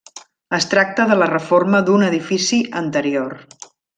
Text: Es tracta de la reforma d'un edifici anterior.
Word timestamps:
Es 0.57 0.65
tracta 0.71 1.05
de 1.11 1.17
la 1.19 1.27
reforma 1.33 1.83
d'un 1.89 2.05
edifici 2.09 2.61
anterior. 2.83 3.39